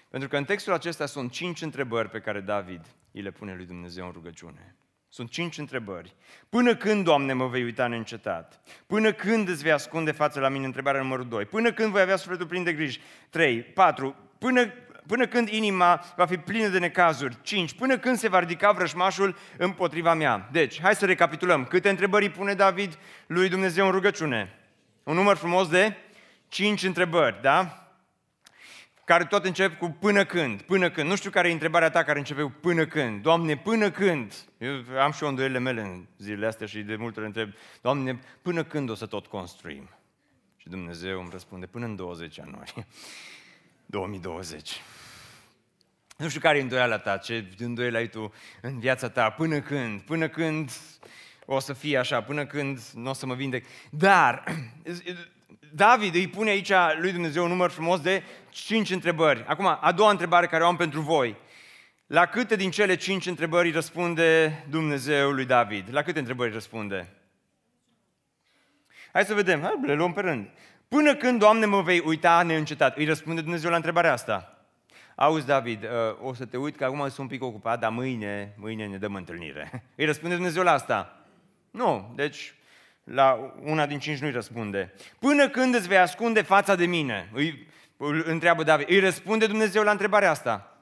[0.10, 3.66] Pentru că în textul acesta sunt cinci întrebări pe care David îi le pune lui
[3.66, 4.76] Dumnezeu în rugăciune.
[5.08, 6.16] Sunt cinci întrebări.
[6.50, 8.62] Până când, Doamne, mă vei uita neîncetat?
[8.88, 10.66] Până când îți vei ascunde fața la mine?
[10.66, 11.46] Întrebarea numărul 2.
[11.46, 13.00] Până când voi avea sufletul plin de griji?
[13.30, 13.62] 3.
[13.64, 14.16] 4.
[14.38, 14.74] Până
[15.10, 17.38] până când inima va fi plină de necazuri.
[17.42, 17.74] 5.
[17.74, 20.50] Până când se va ridica vrășmașul împotriva mea.
[20.52, 21.66] Deci, hai să recapitulăm.
[21.66, 24.60] Câte întrebări pune David lui Dumnezeu în rugăciune?
[25.04, 25.96] Un număr frumos de
[26.48, 27.88] 5 întrebări, da?
[29.06, 31.10] Care tot încep cu până când, până când.
[31.10, 33.22] Nu știu care e întrebarea ta care începe cu până când.
[33.22, 34.34] Doamne, până când?
[34.58, 37.50] Eu am și o îndoiele mele în zilele astea și de multe ori întreb,
[37.82, 39.90] Doamne, până când o să tot construim?
[40.58, 42.88] Și Dumnezeu îmi răspunde, până în 20 ianuarie
[43.86, 44.82] 2020.
[46.20, 50.02] Nu știu care e îndoiala ta, ce îndoială ai tu în viața ta, până când,
[50.02, 50.72] până când
[51.46, 53.66] o să fie așa, până când nu o să mă vindec.
[53.90, 54.44] Dar
[55.74, 59.44] David îi pune aici lui Dumnezeu un număr frumos de cinci întrebări.
[59.48, 61.38] Acum, a doua întrebare care o am pentru voi.
[62.08, 65.88] La câte din cele cinci întrebări răspunde Dumnezeu lui David?
[65.92, 67.08] La câte întrebări răspunde?
[69.14, 70.50] Hai să vedem, hai, le luăm pe rând.
[70.88, 72.98] Până când, Doamne, mă vei uita neîncetat?
[72.98, 74.59] Îi răspunde Dumnezeu la întrebarea asta.
[75.22, 75.90] Auzi, David, uh,
[76.22, 79.16] o să te uit că acum sunt un pic ocupat, dar mâine, mâine ne dăm
[79.16, 79.84] întâlnire.
[79.96, 81.24] Îi răspunde Dumnezeu la asta?
[81.72, 82.54] Nu, deci
[83.04, 84.94] la una din cinci nu-i răspunde.
[85.20, 87.30] Până când îți vei ascunde fața de mine?
[87.34, 88.90] Îi, îl întreabă David.
[88.90, 90.78] Îi răspunde Dumnezeu la întrebarea asta.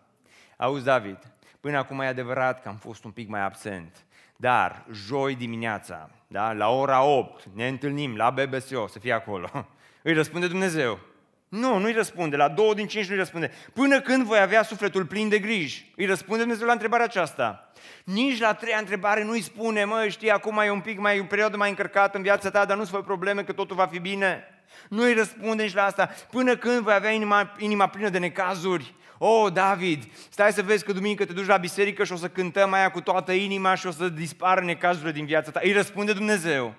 [0.58, 1.18] Auzi, David,
[1.60, 6.54] până acum e adevărat că am fost un pic mai absent, dar joi dimineața, da,
[6.54, 9.50] la ora 8, ne întâlnim la BBSO, să fie acolo.
[10.04, 11.00] Îi răspunde Dumnezeu.
[11.50, 12.36] Nu, nu-i răspunde.
[12.36, 13.52] La două din cinci nu-i răspunde.
[13.74, 15.94] Până când voi avea sufletul plin de griji?
[15.96, 17.72] Îi răspunde Dumnezeu la întrebarea aceasta.
[18.04, 21.58] Nici la treia întrebare nu-i spune, mă, știi, acum e un pic mai, o perioadă
[21.58, 24.44] mai încărcată în viața ta, dar nu-ți fă probleme că totul va fi bine.
[24.90, 26.10] Nu-i răspunde nici la asta.
[26.32, 28.96] Până când voi avea inima, inima plină de necazuri?
[29.18, 32.74] Oh, David, stai să vezi că duminică te duci la biserică și o să cântăm
[32.74, 35.60] aia cu toată inima și o să dispară necazurile din viața ta.
[35.64, 36.76] Îi răspunde Dumnezeu.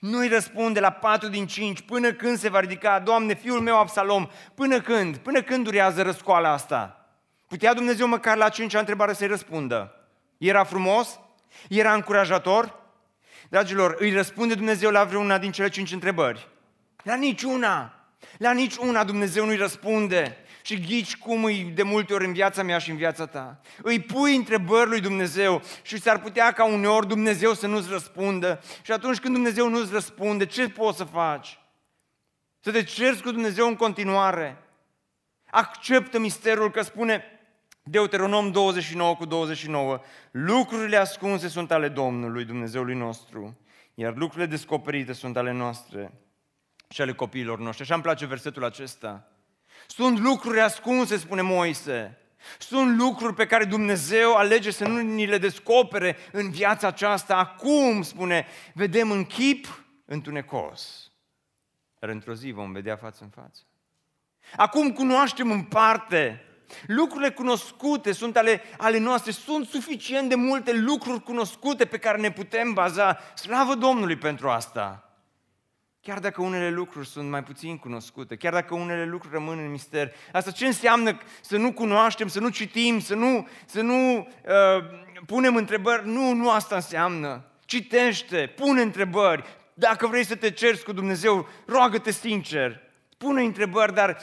[0.00, 4.28] Nu-i răspunde la patru din cinci, până când se va ridica, Doamne, fiul meu Absalom,
[4.54, 5.16] până când?
[5.16, 7.08] Până când durează răscoala asta?
[7.48, 9.94] Putea Dumnezeu măcar la cincea întrebare să-i răspundă.
[10.38, 11.20] Era frumos?
[11.68, 12.82] Era încurajator?
[13.48, 16.48] Dragilor, îi răspunde Dumnezeu la vreuna din cele cinci întrebări?
[17.02, 17.94] La niciuna!
[18.38, 22.78] La niciuna Dumnezeu nu-i răspunde și ghici cum îi de multe ori în viața mea
[22.78, 23.60] și în viața ta.
[23.82, 28.60] Îi pui întrebări lui Dumnezeu și s-ar putea ca uneori Dumnezeu să nu-ți răspundă.
[28.82, 31.58] Și atunci când Dumnezeu nu-ți răspunde, ce poți să faci?
[32.60, 34.58] Să te cerți cu Dumnezeu în continuare.
[35.50, 37.24] Acceptă misterul că spune
[37.82, 40.00] Deuteronom 29 cu 29,
[40.30, 43.58] lucrurile ascunse sunt ale Domnului, Dumnezeului nostru,
[43.94, 46.12] iar lucrurile descoperite sunt ale noastre
[46.88, 47.82] și ale copiilor noștri.
[47.82, 49.28] Așa îmi place versetul acesta.
[49.86, 52.18] Sunt lucruri ascunse, spune Moise.
[52.58, 57.36] Sunt lucruri pe care Dumnezeu alege să nu ni le descopere în viața aceasta.
[57.36, 61.10] Acum, spune, vedem în chip întunecos.
[61.98, 63.62] Dar într-o zi vom vedea față în față.
[64.56, 66.44] Acum cunoaștem în parte.
[66.86, 69.30] Lucrurile cunoscute sunt ale, ale noastre.
[69.30, 73.18] Sunt suficient de multe lucruri cunoscute pe care ne putem baza.
[73.34, 75.13] Slavă Domnului pentru asta.
[76.06, 80.12] Chiar dacă unele lucruri sunt mai puțin cunoscute, chiar dacă unele lucruri rămân în mister.
[80.32, 84.84] Asta ce înseamnă să nu cunoaștem, să nu citim, să nu, să nu uh,
[85.26, 86.08] punem întrebări?
[86.08, 87.44] Nu, nu asta înseamnă.
[87.64, 89.44] Citește, pune întrebări.
[89.74, 92.80] Dacă vrei să te cerți cu Dumnezeu, roagă-te sincer.
[93.18, 94.18] Pune întrebări, dar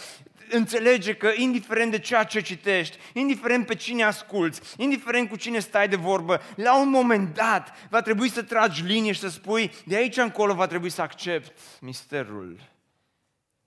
[0.51, 5.87] înțelege că indiferent de ceea ce citești, indiferent pe cine asculți, indiferent cu cine stai
[5.87, 9.95] de vorbă, la un moment dat va trebui să tragi linie și să spui, de
[9.95, 12.69] aici încolo va trebui să accept misterul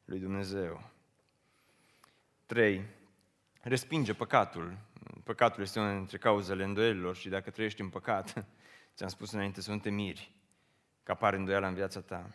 [0.05, 0.90] lui Dumnezeu.
[2.47, 2.85] 3.
[3.61, 4.79] Respinge păcatul.
[5.25, 8.47] Păcatul este una dintre cauzele îndoielilor și dacă trăiești în păcat,
[8.94, 10.33] ți-am spus înainte să nu te miri
[11.03, 12.31] că apare îndoiala în viața ta.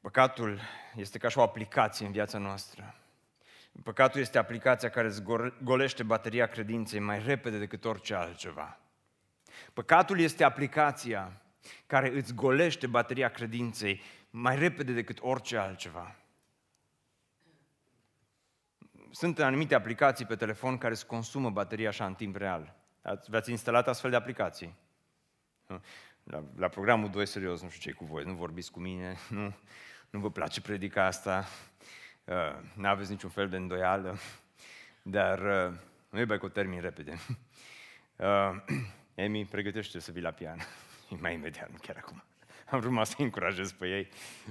[0.00, 0.60] Păcatul
[0.96, 2.94] este ca și o aplicație în viața noastră.
[3.82, 5.22] Păcatul este aplicația care îți
[5.62, 8.78] golește bateria credinței mai repede decât orice altceva.
[9.72, 11.42] Păcatul este aplicația
[11.86, 16.16] care îți golește bateria credinței mai repede decât orice altceva.
[19.10, 22.76] Sunt anumite aplicații pe telefon care îți consumă bateria așa în timp real.
[23.26, 24.76] V-ați instalat astfel de aplicații?
[26.22, 29.54] La, la programul 2, serios, nu știu ce cu voi, nu vorbiți cu mine, nu,
[30.10, 31.73] nu vă place predica asta, uh,
[32.74, 34.16] nu aveți niciun fel de îndoială,
[35.16, 35.74] dar uh,
[36.10, 37.14] nu e cu termin repede.
[38.16, 38.76] Uh,
[39.24, 40.58] Emi, pregătește să vii la pian.
[41.22, 42.22] Mai imediat, nu chiar acum.
[42.70, 44.08] Am vrut să încurajez pe ei.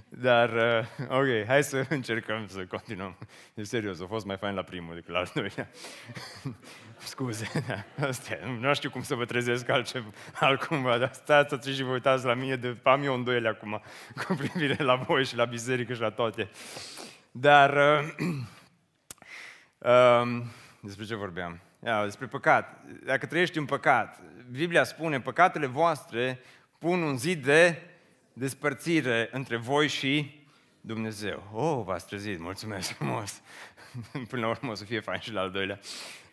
[0.09, 3.17] Dar, uh, ok, hai să încercăm să continuăm.
[3.53, 5.69] E serios, a fost mai fain la primul decât la al doilea.
[6.97, 11.83] Scuze, da, astea, nu știu cum să vă trezesc altceva, altcumva, dar stați să și
[11.83, 13.81] vă uitați la mine, de am eu îndoiele acum
[14.25, 16.49] cu privire la voi și la biserică și la toate.
[17.35, 18.13] Dar, uh,
[19.77, 20.41] uh,
[20.79, 21.59] despre ce vorbeam?
[21.85, 22.81] Ia, despre păcat.
[23.05, 26.39] Dacă trăiești în păcat, Biblia spune, păcatele voastre
[26.77, 27.81] pun un zid de
[28.33, 30.45] despărțire între voi și
[30.81, 31.43] Dumnezeu.
[31.53, 33.41] Oh, v-ați trezit, mulțumesc frumos.
[34.29, 35.79] Până la urmă o să fie fain și la al doilea.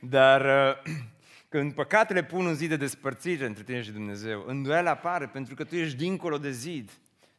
[0.00, 0.92] Dar uh,
[1.48, 5.64] când păcatele pun un zid de despărțire între tine și Dumnezeu, îndoială apare pentru că
[5.64, 6.90] tu ești dincolo de zid.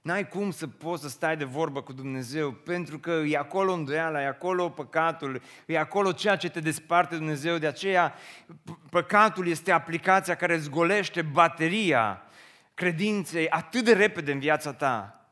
[0.02, 4.22] N-ai cum să poți să stai de vorbă cu Dumnezeu, pentru că e acolo îndoiala,
[4.22, 7.58] e acolo păcatul, e acolo ceea ce te desparte Dumnezeu.
[7.58, 8.14] De aceea,
[8.90, 12.24] păcatul este aplicația care îți golește bateria
[12.74, 15.26] credinței atât de repede în viața ta.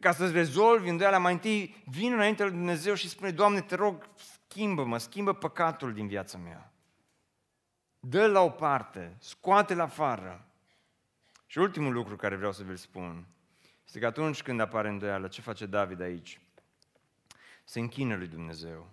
[0.00, 4.08] Ca să-ți rezolvi îndoiala, mai întâi vin înainte lui Dumnezeu și spune, Doamne, te rog,
[4.48, 6.72] schimbă-mă, schimbă păcatul din viața mea.
[8.00, 10.48] Dă la o parte, scoate la afară.
[11.54, 13.26] Și ultimul lucru care vreau să vi-l spun
[13.86, 16.40] este că atunci când apare îndoială, ce face David aici?
[17.64, 18.90] Se închină lui Dumnezeu.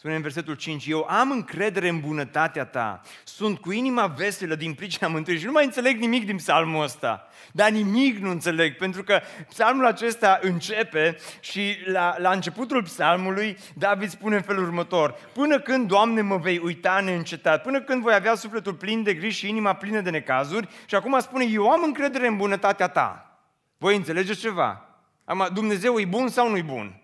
[0.00, 4.74] Spune în versetul 5, eu am încredere în bunătatea ta, sunt cu inima veselă din
[4.74, 9.02] pricina mântuirii și nu mai înțeleg nimic din psalmul ăsta, dar nimic nu înțeleg, pentru
[9.02, 15.60] că psalmul acesta începe și la, la începutul psalmului David spune în felul următor, până
[15.60, 19.48] când, Doamne, mă vei uita neîncetat, până când voi avea sufletul plin de griji și
[19.48, 23.38] inima plină de necazuri și acum spune, eu am încredere în bunătatea ta.
[23.78, 24.84] Voi înțelegeți ceva?
[25.52, 26.99] Dumnezeu e bun sau nu-i bun?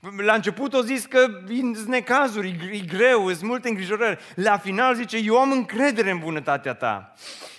[0.00, 4.18] La început o zis că sunt necazuri, e greu, sunt multe îngrijorări.
[4.34, 7.12] La final zice, eu am încredere în bunătatea ta.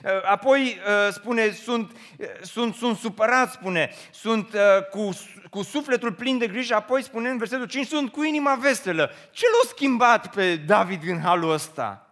[0.04, 4.56] Uh, apoi uh, spune, sunt, uh, sunt, sunt supărat, spune, sunt
[4.92, 5.10] cu,
[5.50, 9.12] cu sufletul plin de grijă, apoi spune în versetul 5, sunt cu inima veselă.
[9.32, 12.10] Ce l-a schimbat pe David în halul ăsta?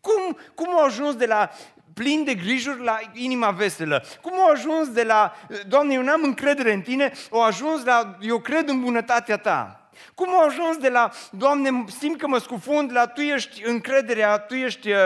[0.00, 1.50] Cum, cum a ajuns de la
[1.98, 4.04] plin de grijuri la inima veselă.
[4.22, 5.32] Cum au ajuns de la,
[5.68, 9.90] Doamne, eu n-am încredere în Tine, au ajuns la, eu cred în bunătatea Ta.
[10.14, 14.54] Cum au ajuns de la, Doamne, simt că mă scufund, la Tu ești încrederea, Tu
[14.54, 14.98] ești uh,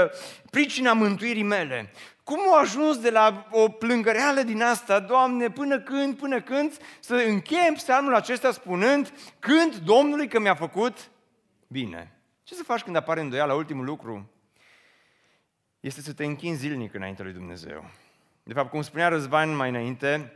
[0.51, 1.93] pricina mântuirii mele.
[2.24, 7.14] Cum au ajuns de la o plângăreală din asta, Doamne, până când, până când, să
[7.14, 10.97] încheiem psalmul acesta spunând, când Domnului că mi-a făcut
[11.66, 12.16] bine.
[12.43, 14.32] Ce să faci când apare îndoiala, ultimul lucru?
[15.83, 17.91] Este să te închin zilnic înainte lui Dumnezeu.
[18.43, 20.33] De fapt, cum spunea Răzvan mai înainte,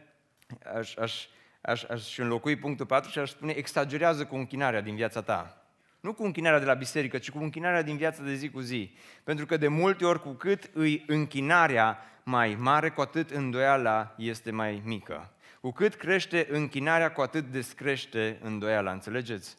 [0.76, 1.26] aș, aș,
[1.60, 5.66] aș, aș înlocui punctul 4 și aș spune, exagerează cu închinarea din viața ta.
[6.00, 8.94] Nu cu închinarea de la biserică, ci cu închinarea din viața de zi cu zi.
[9.24, 14.50] Pentru că de multe ori, cu cât îi închinarea mai mare, cu atât îndoiala este
[14.50, 15.32] mai mică.
[15.60, 19.56] Cu cât crește închinarea, cu atât descrește îndoiala, înțelegeți?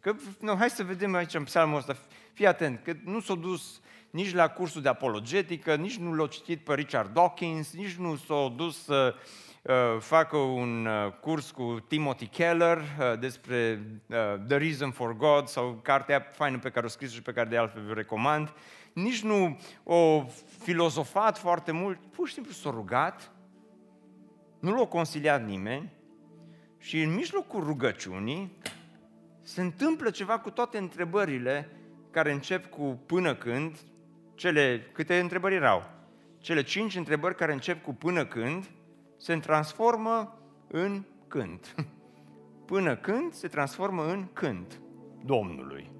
[0.00, 1.96] Că, nu, hai să vedem aici în psalmul ăsta,
[2.32, 6.64] fii atent, că nu s-a dus nici la cursul de apologetică, nici nu l-a citit
[6.64, 9.14] pe Richard Dawkins, nici nu s-a dus să
[9.62, 14.16] uh, facă un uh, curs cu Timothy Keller uh, despre uh,
[14.48, 17.56] The Reason for God sau cartea faină pe care o scris și pe care de
[17.56, 18.52] altfel vă recomand,
[18.92, 20.24] nici nu o
[20.58, 23.30] filozofat foarte mult, pur și simplu s-a rugat,
[24.60, 25.92] nu l-a consiliat nimeni
[26.78, 28.58] și în mijlocul rugăciunii
[29.42, 31.70] se întâmplă ceva cu toate întrebările
[32.10, 33.78] care încep cu până când,
[34.36, 35.82] cele, câte întrebări erau?
[36.38, 38.70] Cele cinci întrebări care încep cu până când
[39.16, 41.74] se transformă în când.
[42.66, 44.80] Până când se transformă în când
[45.24, 45.90] Domnului.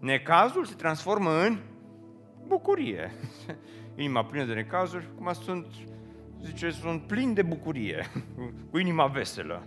[0.00, 1.58] Necazul se transformă în
[2.46, 3.12] bucurie.
[3.96, 5.66] Inima plină de necazuri, cum sunt,
[6.42, 8.06] zice, sunt plin de bucurie,
[8.70, 9.66] cu inima veselă.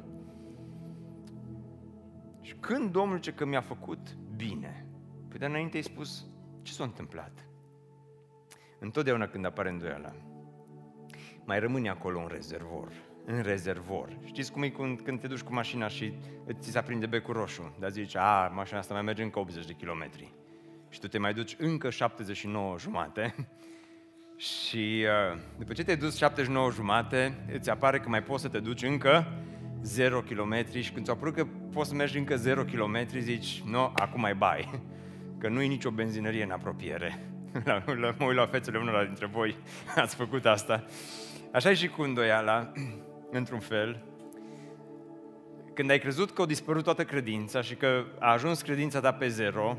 [2.41, 4.85] Și când Domnul ce că mi-a făcut bine,
[5.27, 6.25] păi de înainte ai spus,
[6.61, 7.48] ce s-a întâmplat?
[8.79, 10.13] Întotdeauna când apare îndoiala,
[11.45, 12.91] mai rămâne acolo un rezervor,
[13.25, 14.17] în rezervor.
[14.25, 16.13] Știți cum e când, când te duci cu mașina și
[16.51, 19.73] ți se aprinde becul roșu, dar zici, a, mașina asta mai merge încă 80 de
[19.73, 20.33] kilometri.
[20.89, 23.35] Și tu te mai duci încă 79 jumate
[24.35, 28.59] și uh, după ce te-ai dus 79 jumate, îți apare că mai poți să te
[28.59, 29.27] duci încă
[29.81, 33.71] 0 km și când ți-a apărut că poți să mergi încă 0 km, zici, nu,
[33.71, 34.81] no, acum mai bai,
[35.39, 37.29] că nu e nicio benzinărie în apropiere.
[37.65, 39.55] La, la, mă uit la fețele unora dintre voi,
[39.95, 40.83] ați făcut asta.
[41.51, 42.71] Așa e și cu îndoiala,
[43.39, 44.03] într-un fel.
[45.73, 49.27] Când ai crezut că a dispărut toată credința și că a ajuns credința ta pe
[49.27, 49.77] zero,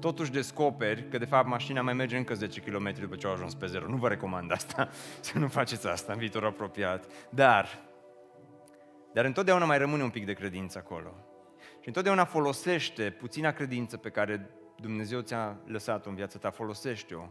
[0.00, 3.54] totuși descoperi că de fapt mașina mai merge încă 10 km după ce a ajuns
[3.54, 3.88] pe zero.
[3.88, 4.88] Nu vă recomand asta,
[5.20, 7.04] să nu faceți asta în viitor apropiat.
[7.30, 7.78] Dar,
[9.12, 11.14] dar întotdeauna mai rămâne un pic de credință acolo.
[11.80, 14.50] Și întotdeauna folosește puțina credință pe care
[14.80, 17.24] Dumnezeu ți-a lăsat-o în viața ta, folosește-o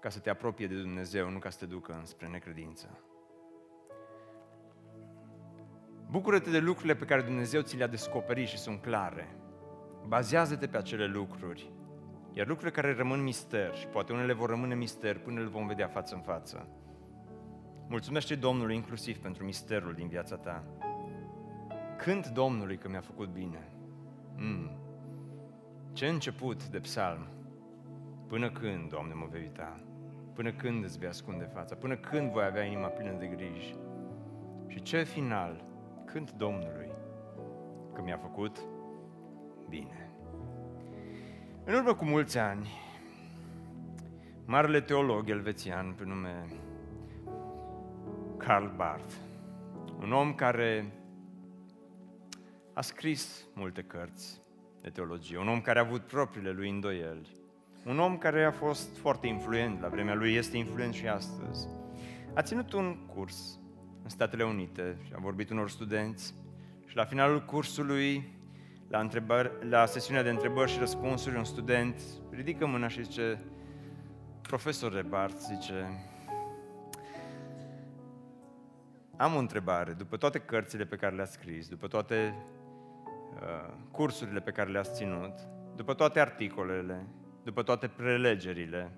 [0.00, 3.00] ca să te apropie de Dumnezeu, nu ca să te ducă înspre necredință.
[6.10, 9.36] Bucură-te de lucrurile pe care Dumnezeu ți le-a descoperit și sunt clare.
[10.06, 11.72] Bazează-te pe acele lucruri.
[12.32, 15.86] Iar lucrurile care rămân mister, și poate unele vor rămâne mister până le vom vedea
[15.86, 16.68] față în față.
[17.88, 20.64] Mulțumește Domnului inclusiv pentru misterul din viața ta.
[21.98, 23.72] Cânt Domnului că mi-a făcut bine.
[24.36, 24.85] Mm.
[25.96, 27.26] Ce început de psalm.
[28.26, 29.80] Până când, Doamne, mă vei uita?
[30.34, 31.74] Până când îți vei ascunde fața?
[31.74, 33.76] Până când voi avea inima plină de griji?
[34.66, 35.64] Și ce final?
[36.04, 36.90] Cânt Domnului
[37.92, 38.58] că mi-a făcut
[39.68, 40.10] bine.
[41.64, 42.68] În urmă cu mulți ani,
[44.44, 46.46] marele teolog elvețian pe nume
[48.36, 49.14] Karl Barth,
[50.00, 50.92] un om care
[52.72, 54.44] a scris multe cărți
[54.86, 57.28] de teologie, un om care a avut propriile lui îndoieli,
[57.84, 61.68] un om care a fost foarte influent la vremea lui, este influent și astăzi.
[62.34, 63.58] A ținut un curs
[64.02, 66.34] în Statele Unite și a vorbit unor studenți
[66.86, 68.32] și la finalul cursului
[68.88, 73.44] la, întrebări, la sesiunea de întrebări și răspunsuri, un student ridică mâna și zice,
[74.42, 76.04] profesor Bart, zice,
[79.16, 82.56] am o întrebare, după toate cărțile pe care le-ați scris, după toate uh,
[83.90, 85.32] cursurile pe care le-ați ținut,
[85.76, 87.06] după toate articolele,
[87.42, 88.90] după toate prelegerile,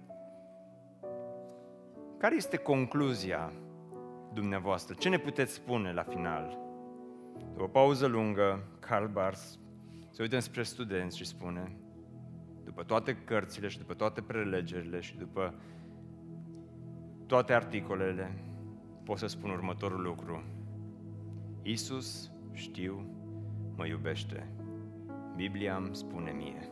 [2.19, 3.53] care este concluzia
[4.33, 4.95] dumneavoastră?
[4.99, 6.59] Ce ne puteți spune la final?
[7.53, 9.43] După o pauză lungă, Karl Barth
[10.11, 11.77] se uită spre studenți și spune,
[12.65, 15.55] după toate cărțile și după toate prelegerile și după
[17.27, 18.45] toate articolele,
[19.05, 20.43] pot să spun următorul lucru.
[21.63, 23.18] Isus, știu,
[23.79, 24.47] mă iubește.
[25.37, 26.69] Biblia îmi spune mie.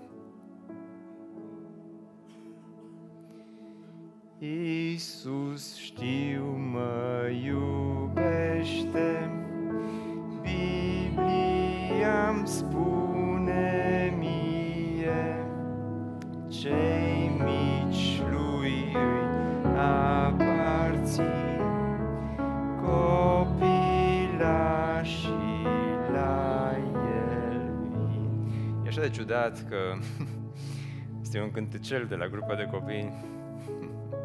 [4.93, 9.31] Isus, știu, mă iubește.
[10.41, 14.17] Biblia îmi spune
[16.49, 16.96] cei mici
[29.07, 29.77] E așa de ciudat că
[31.23, 33.13] este un cântecel de la grupa de copii.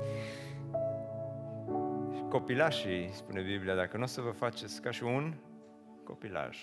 [2.29, 5.33] Copilașii, spune Biblia, dacă nu o să vă faceți ca și un
[6.03, 6.57] copilaș,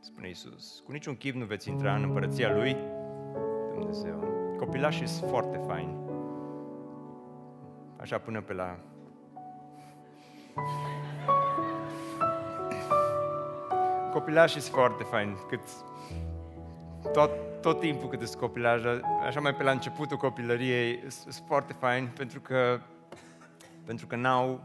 [0.00, 0.82] spune Isus.
[0.84, 2.76] Cu niciun chip nu veți intra în împărăția Lui
[3.70, 4.24] Dumnezeu.
[4.58, 5.96] Copilașii sunt foarte faini.
[7.96, 8.78] Așa până pe la...
[14.14, 15.60] copilașii sunt foarte fain, cât
[17.12, 17.30] tot,
[17.60, 18.82] tot timpul cât sunt copilaj,
[19.26, 22.80] așa mai pe la începutul copilăriei, sunt foarte fain pentru că,
[23.84, 24.60] pentru că n-au,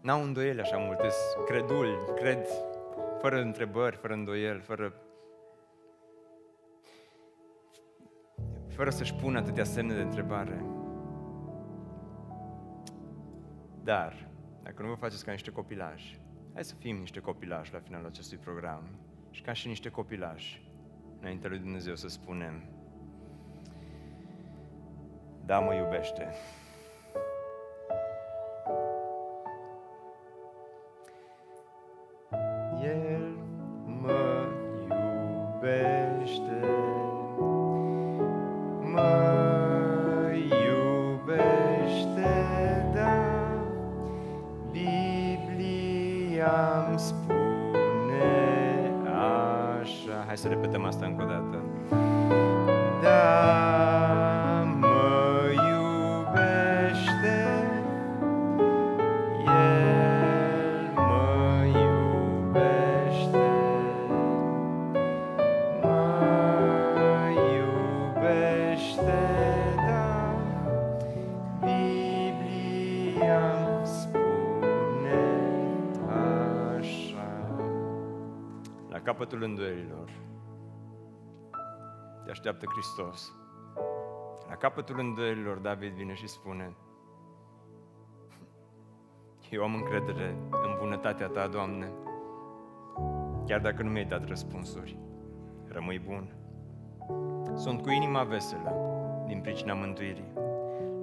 [0.00, 1.08] n-au îndoieli așa multe,
[1.46, 2.46] creduli, cred
[3.20, 4.94] fără întrebări, fără îndoieli, fără
[8.68, 10.64] fără să-și pună atâtea semne de întrebare.
[13.82, 14.28] Dar,
[14.62, 16.20] dacă nu vă faceți ca niște copilași,
[16.52, 18.82] hai să fim niște copilași la finalul acestui program.
[19.30, 20.65] Și ca și niște copilași,
[21.26, 22.62] înainte lui Dumnezeu să spunem,
[25.46, 26.28] da, mă iubește.
[82.46, 83.32] Așteaptă Hristos.
[84.48, 86.76] La capătul îndoielilor David vine și spune
[89.50, 91.92] Eu am încredere în bunătatea Ta, Doamne,
[93.46, 94.98] chiar dacă nu mi-ai dat răspunsuri
[95.68, 96.34] rămâi bun.
[97.54, 98.74] Sunt cu inima veselă
[99.26, 100.32] din pricina mântuirii.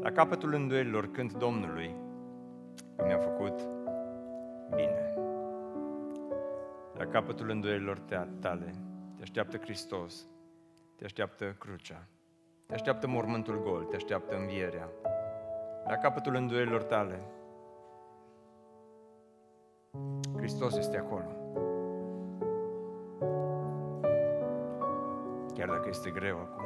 [0.01, 1.95] La capătul îndoielilor cânt Domnului
[2.95, 3.61] că mi-a făcut
[4.75, 5.13] bine.
[6.97, 7.99] La capătul îndoielilor
[8.39, 8.73] tale
[9.15, 10.27] te așteaptă Hristos,
[10.95, 12.07] te așteaptă crucea,
[12.65, 14.89] te așteaptă mormântul gol, te așteaptă învierea.
[15.87, 17.19] La capătul îndoielilor tale,
[20.35, 21.43] Hristos este acolo.
[25.53, 26.62] chiar dacă este greu acum.